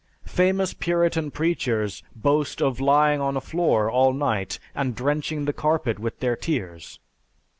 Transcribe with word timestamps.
Famous 0.25 0.73
Puritan 0.73 1.29
preachers 1.29 2.01
boast 2.15 2.59
of 2.59 2.79
lying 2.79 3.21
on 3.21 3.37
a 3.37 3.39
floor 3.39 3.87
all 3.87 4.13
night 4.13 4.57
and 4.73 4.95
drenching 4.95 5.45
the 5.45 5.53
carpet 5.53 5.99
with 5.99 6.19
their 6.21 6.35
tears. 6.35 6.97